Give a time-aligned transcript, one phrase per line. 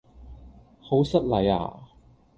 [0.79, 1.71] 好失禮呀?